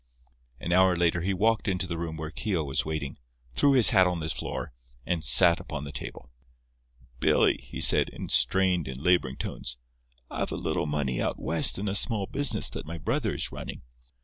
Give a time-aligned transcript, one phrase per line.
[0.59, 3.19] An hour later he walked into the room where Keogh was waiting,
[3.53, 4.73] threw his hat on the floor,
[5.05, 6.31] and sat upon the table.
[7.19, 9.77] "Billy," he said, in strained and labouring tones,
[10.31, 13.83] "I've a little money out West in a small business that my brother is running.